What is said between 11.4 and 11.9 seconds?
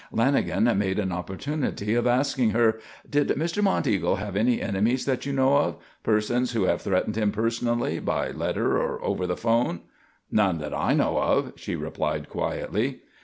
she